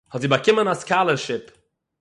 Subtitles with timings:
[0.11, 1.47] האָט זי באַקומען אַ סקאַלערשיפּ